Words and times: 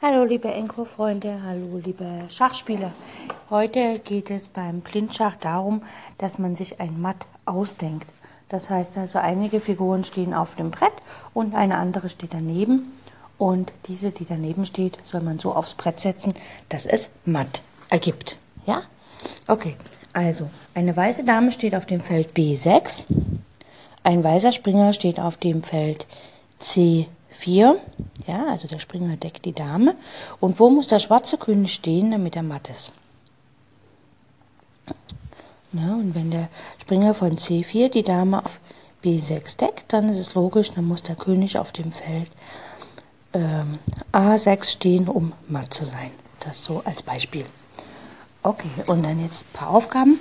Hallo 0.00 0.22
liebe 0.22 0.46
Enko-Freunde, 0.46 1.42
hallo 1.44 1.80
liebe 1.84 2.06
Schachspieler. 2.28 2.92
Heute 3.50 3.98
geht 3.98 4.30
es 4.30 4.46
beim 4.46 4.78
Blindschach 4.78 5.34
darum, 5.40 5.82
dass 6.18 6.38
man 6.38 6.54
sich 6.54 6.78
ein 6.78 7.00
Matt 7.00 7.26
ausdenkt. 7.46 8.12
Das 8.48 8.70
heißt 8.70 8.96
also, 8.96 9.18
einige 9.18 9.58
Figuren 9.60 10.04
stehen 10.04 10.34
auf 10.34 10.54
dem 10.54 10.70
Brett 10.70 10.92
und 11.34 11.56
eine 11.56 11.78
andere 11.78 12.10
steht 12.10 12.32
daneben. 12.32 12.92
Und 13.38 13.72
diese, 13.88 14.12
die 14.12 14.24
daneben 14.24 14.66
steht, 14.66 14.98
soll 15.02 15.20
man 15.20 15.40
so 15.40 15.52
aufs 15.52 15.74
Brett 15.74 15.98
setzen, 15.98 16.32
dass 16.68 16.86
es 16.86 17.10
Matt 17.24 17.62
ergibt. 17.90 18.38
Ja? 18.66 18.82
Okay, 19.48 19.74
also 20.12 20.48
eine 20.74 20.96
weiße 20.96 21.24
Dame 21.24 21.50
steht 21.50 21.74
auf 21.74 21.86
dem 21.86 22.00
Feld 22.00 22.34
B6. 22.36 23.06
Ein 24.04 24.22
weißer 24.22 24.52
Springer 24.52 24.92
steht 24.92 25.18
auf 25.18 25.38
dem 25.38 25.64
Feld 25.64 26.06
C 26.60 27.08
4. 27.38 27.80
Ja, 28.26 28.46
also 28.46 28.68
der 28.68 28.78
Springer 28.78 29.16
deckt 29.16 29.44
die 29.44 29.52
Dame. 29.52 29.94
Und 30.40 30.58
wo 30.58 30.70
muss 30.70 30.88
der 30.88 30.98
schwarze 30.98 31.38
König 31.38 31.72
stehen, 31.72 32.10
damit 32.10 32.36
er 32.36 32.42
matt 32.42 32.68
ist? 32.68 32.92
Ja, 35.72 35.94
und 35.94 36.14
wenn 36.14 36.30
der 36.30 36.48
Springer 36.80 37.14
von 37.14 37.32
C4 37.32 37.90
die 37.90 38.02
Dame 38.02 38.44
auf 38.44 38.58
B6 39.04 39.56
deckt, 39.58 39.92
dann 39.92 40.08
ist 40.08 40.18
es 40.18 40.34
logisch, 40.34 40.72
dann 40.72 40.86
muss 40.86 41.02
der 41.02 41.14
König 41.14 41.58
auf 41.58 41.72
dem 41.72 41.92
Feld 41.92 42.30
ähm, 43.34 43.78
A6 44.12 44.64
stehen, 44.64 45.08
um 45.08 45.32
matt 45.48 45.72
zu 45.72 45.84
sein. 45.84 46.10
Das 46.40 46.64
so 46.64 46.82
als 46.84 47.02
Beispiel. 47.02 47.44
Okay, 48.42 48.70
und 48.86 49.04
dann 49.04 49.20
jetzt 49.20 49.44
ein 49.44 49.52
paar 49.52 49.70
Aufgaben. 49.70 50.18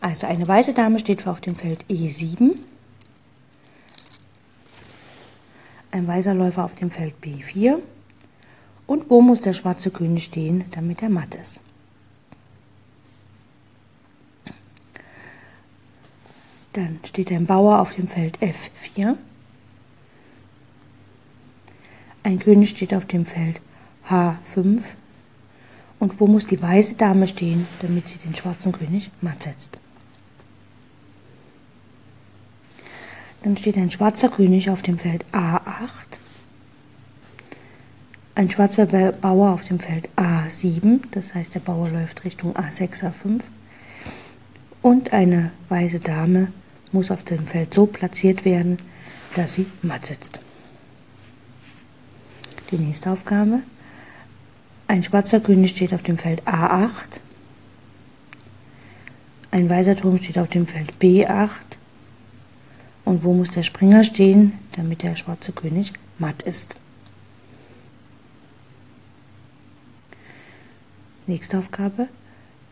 Also 0.00 0.26
eine 0.26 0.46
weiße 0.46 0.74
Dame 0.74 0.98
steht 0.98 1.26
auf 1.26 1.40
dem 1.40 1.54
Feld 1.54 1.84
E7. 1.86 2.56
Ein 5.98 6.06
weißer 6.08 6.34
Läufer 6.34 6.64
auf 6.64 6.74
dem 6.74 6.90
Feld 6.90 7.14
B4 7.22 7.78
und 8.86 9.10
wo 9.10 9.20
muss 9.20 9.42
der 9.42 9.52
schwarze 9.52 9.90
König 9.90 10.24
stehen, 10.24 10.64
damit 10.70 11.02
er 11.02 11.10
matt 11.10 11.34
ist. 11.34 11.60
Dann 16.72 17.00
steht 17.04 17.32
ein 17.32 17.46
Bauer 17.46 17.80
auf 17.80 17.94
dem 17.94 18.06
Feld 18.06 18.38
F4. 18.38 19.16
Ein 22.22 22.38
König 22.38 22.70
steht 22.70 22.94
auf 22.94 23.06
dem 23.06 23.26
Feld 23.26 23.60
H5. 24.08 24.82
Und 25.98 26.20
wo 26.20 26.28
muss 26.28 26.46
die 26.46 26.62
weiße 26.62 26.94
Dame 26.94 27.26
stehen, 27.26 27.66
damit 27.80 28.06
sie 28.06 28.18
den 28.18 28.34
schwarzen 28.34 28.70
König 28.70 29.10
matt 29.20 29.42
setzt? 29.42 29.78
Dann 33.42 33.56
steht 33.56 33.76
ein 33.76 33.90
schwarzer 33.90 34.28
König 34.28 34.68
auf 34.70 34.82
dem 34.82 34.98
Feld 34.98 35.24
A8, 35.32 36.18
ein 38.38 38.50
schwarzer 38.50 38.86
Bauer 38.86 39.50
auf 39.52 39.64
dem 39.64 39.80
Feld 39.80 40.10
A7, 40.14 41.00
das 41.10 41.34
heißt 41.34 41.56
der 41.56 41.60
Bauer 41.60 41.88
läuft 41.88 42.24
Richtung 42.24 42.54
A6, 42.54 43.02
A5 43.02 43.42
und 44.80 45.12
eine 45.12 45.50
weiße 45.68 45.98
Dame 45.98 46.52
muss 46.92 47.10
auf 47.10 47.24
dem 47.24 47.48
Feld 47.48 47.74
so 47.74 47.86
platziert 47.86 48.44
werden, 48.44 48.78
dass 49.34 49.54
sie 49.54 49.66
matt 49.82 50.06
sitzt. 50.06 50.40
Die 52.70 52.78
nächste 52.78 53.10
Aufgabe. 53.10 53.60
Ein 54.86 55.02
schwarzer 55.02 55.40
König 55.40 55.70
steht 55.70 55.92
auf 55.92 56.02
dem 56.02 56.16
Feld 56.16 56.42
A8. 56.46 57.20
Ein 59.50 59.68
weißer 59.68 59.96
Turm 59.96 60.18
steht 60.18 60.38
auf 60.38 60.48
dem 60.48 60.66
Feld 60.66 60.94
B8 61.00 61.76
und 63.08 63.24
wo 63.24 63.32
muss 63.32 63.52
der 63.52 63.62
Springer 63.62 64.04
stehen, 64.04 64.58
damit 64.72 65.02
der 65.02 65.16
schwarze 65.16 65.52
König 65.52 65.94
matt 66.18 66.42
ist? 66.42 66.76
Nächste 71.26 71.58
Aufgabe. 71.58 72.08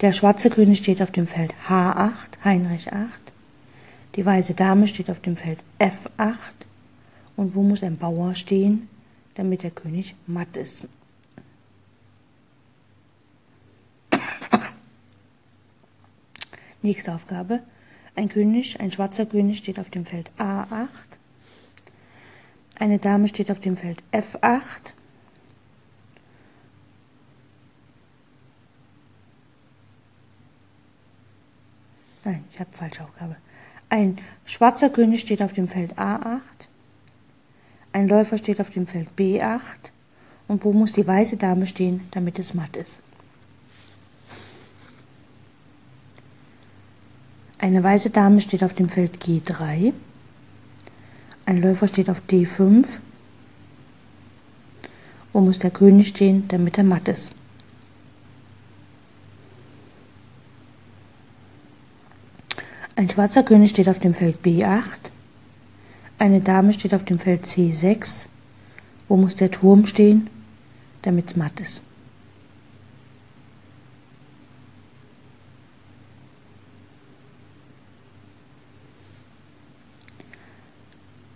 Der 0.00 0.12
schwarze 0.12 0.50
König 0.50 0.78
steht 0.78 1.00
auf 1.00 1.12
dem 1.12 1.28
Feld 1.28 1.54
H8, 1.68 2.44
Heinrich 2.44 2.92
8. 2.92 3.32
Die 4.16 4.26
weiße 4.26 4.54
Dame 4.54 4.88
steht 4.88 5.08
auf 5.08 5.20
dem 5.20 5.36
Feld 5.36 5.62
F8. 5.78 6.66
Und 7.36 7.54
wo 7.54 7.62
muss 7.62 7.84
ein 7.84 7.96
Bauer 7.96 8.34
stehen, 8.34 8.88
damit 9.36 9.62
der 9.62 9.70
König 9.70 10.16
matt 10.26 10.56
ist? 10.56 10.88
Nächste 16.82 17.14
Aufgabe. 17.14 17.60
Ein 18.16 18.28
König, 18.28 18.80
ein 18.80 18.92
schwarzer 18.92 19.26
König 19.26 19.58
steht 19.58 19.78
auf 19.78 19.90
dem 19.90 20.06
Feld 20.06 20.30
A8. 20.38 20.88
Eine 22.78 22.98
Dame 22.98 23.28
steht 23.28 23.50
auf 23.50 23.60
dem 23.60 23.76
Feld 23.76 24.02
F8. 24.12 24.94
Nein, 32.24 32.44
ich 32.50 32.60
habe 32.60 32.70
falsche 32.72 33.02
Aufgabe. 33.02 33.36
Ein 33.90 34.16
schwarzer 34.44 34.90
König 34.90 35.20
steht 35.20 35.42
auf 35.42 35.52
dem 35.52 35.68
Feld 35.68 35.98
A8. 35.98 36.40
Ein 37.92 38.08
Läufer 38.08 38.38
steht 38.38 38.60
auf 38.60 38.70
dem 38.70 38.86
Feld 38.86 39.10
B8. 39.16 39.92
Und 40.46 40.64
wo 40.64 40.72
muss 40.72 40.92
die 40.92 41.06
weiße 41.06 41.36
Dame 41.36 41.66
stehen, 41.66 42.06
damit 42.10 42.38
es 42.38 42.54
matt 42.54 42.76
ist? 42.76 43.00
Eine 47.64 47.82
weiße 47.82 48.10
Dame 48.10 48.42
steht 48.42 48.62
auf 48.62 48.74
dem 48.74 48.90
Feld 48.90 49.24
G3. 49.24 49.94
Ein 51.46 51.62
Läufer 51.62 51.88
steht 51.88 52.10
auf 52.10 52.20
D5. 52.28 52.86
Wo 55.32 55.40
muss 55.40 55.60
der 55.60 55.70
König 55.70 56.08
stehen, 56.08 56.46
damit 56.48 56.76
er 56.76 56.84
matt 56.84 57.08
ist? 57.08 57.32
Ein 62.96 63.08
schwarzer 63.08 63.42
König 63.42 63.70
steht 63.70 63.88
auf 63.88 63.98
dem 63.98 64.12
Feld 64.12 64.40
B8. 64.44 65.10
Eine 66.18 66.42
Dame 66.42 66.74
steht 66.74 66.92
auf 66.92 67.06
dem 67.06 67.18
Feld 67.18 67.46
C6. 67.46 68.28
Wo 69.08 69.16
muss 69.16 69.36
der 69.36 69.50
Turm 69.50 69.86
stehen, 69.86 70.28
damit 71.00 71.28
es 71.28 71.36
matt 71.36 71.60
ist? 71.60 71.82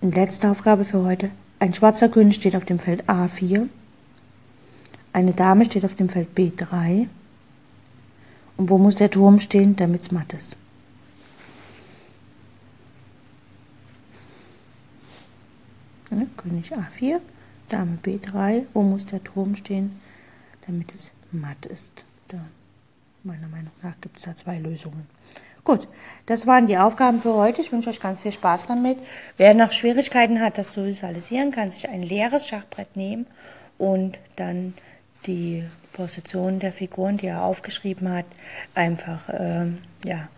Und 0.08 0.16
letzte 0.16 0.50
Aufgabe 0.50 0.86
für 0.86 1.04
heute. 1.04 1.30
Ein 1.58 1.74
schwarzer 1.74 2.08
König 2.08 2.36
steht 2.36 2.56
auf 2.56 2.64
dem 2.64 2.78
Feld 2.78 3.10
A4. 3.10 3.68
Eine 5.12 5.34
Dame 5.34 5.66
steht 5.66 5.84
auf 5.84 5.96
dem 5.96 6.08
Feld 6.08 6.30
B3. 6.34 7.08
Und 8.56 8.70
wo 8.70 8.78
muss 8.78 8.94
der 8.94 9.10
Turm 9.10 9.38
stehen, 9.38 9.76
damit 9.76 10.00
es 10.00 10.10
matt 10.10 10.32
ist? 10.32 10.56
Ja, 16.10 16.22
König 16.38 16.72
A4, 16.72 17.20
Dame 17.68 17.98
B3. 18.02 18.64
Wo 18.72 18.84
muss 18.84 19.04
der 19.04 19.22
Turm 19.22 19.56
stehen, 19.56 20.00
damit 20.66 20.94
es 20.94 21.12
matt 21.32 21.66
ist? 21.66 22.06
Da, 22.28 22.38
meiner 23.24 23.48
Meinung 23.48 23.72
nach 23.82 24.00
gibt 24.00 24.16
es 24.16 24.22
da 24.22 24.34
zwei 24.34 24.58
Lösungen. 24.58 25.06
Gut, 25.68 25.86
das 26.24 26.46
waren 26.46 26.66
die 26.66 26.78
Aufgaben 26.78 27.20
für 27.20 27.34
heute. 27.34 27.60
Ich 27.60 27.72
wünsche 27.72 27.90
euch 27.90 28.00
ganz 28.00 28.22
viel 28.22 28.32
Spaß 28.32 28.68
damit. 28.68 28.96
Wer 29.36 29.52
noch 29.52 29.72
Schwierigkeiten 29.72 30.40
hat, 30.40 30.56
das 30.56 30.72
zu 30.72 30.86
visualisieren, 30.86 31.50
kann 31.50 31.70
sich 31.70 31.90
ein 31.90 32.02
leeres 32.02 32.48
Schachbrett 32.48 32.96
nehmen 32.96 33.26
und 33.76 34.18
dann 34.36 34.72
die 35.26 35.62
Position 35.92 36.58
der 36.58 36.72
Figuren, 36.72 37.18
die 37.18 37.26
er 37.26 37.44
aufgeschrieben 37.44 38.10
hat, 38.10 38.24
einfach 38.74 39.28
ähm, 39.30 39.82
ja, 40.06 40.28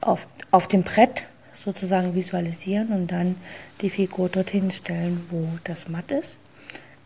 auf, 0.00 0.26
auf 0.50 0.66
dem 0.66 0.82
Brett 0.82 1.24
sozusagen 1.52 2.14
visualisieren 2.14 2.88
und 2.88 3.12
dann 3.12 3.36
die 3.82 3.90
Figur 3.90 4.30
dorthin 4.30 4.70
stellen, 4.70 5.26
wo 5.28 5.46
das 5.64 5.90
matt 5.90 6.10
ist 6.10 6.38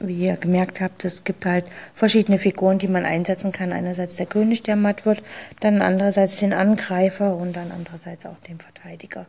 wie 0.00 0.26
ihr 0.26 0.36
gemerkt 0.36 0.81
habt, 0.81 1.05
es 1.05 1.25
gibt 1.25 1.44
halt 1.46 1.64
verschiedene 1.94 2.38
Figuren, 2.38 2.78
die 2.78 2.88
man 2.88 3.05
einsetzen 3.05 3.52
kann. 3.52 3.73
Einerseits 3.73 4.17
der 4.17 4.26
König, 4.26 4.62
der 4.62 4.76
matt 4.76 5.05
wird, 5.05 5.23
dann 5.61 5.82
andererseits 5.82 6.37
den 6.37 6.52
Angreifer 6.52 7.37
und 7.37 7.56
dann 7.56 7.73
andererseits 7.73 8.26
auch 8.26 8.38
den 8.40 8.58
Verteidiger. 8.58 9.26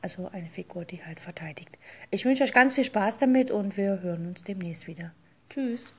Also 0.00 0.30
eine 0.32 0.48
Figur, 0.48 0.84
die 0.84 1.04
halt 1.04 1.20
verteidigt. 1.20 1.76
Ich 2.10 2.24
wünsche 2.24 2.44
euch 2.44 2.52
ganz 2.52 2.74
viel 2.74 2.84
Spaß 2.84 3.18
damit 3.18 3.50
und 3.50 3.76
wir 3.76 4.00
hören 4.02 4.28
uns 4.28 4.44
demnächst 4.44 4.86
wieder. 4.86 5.12
Tschüss. 5.50 5.92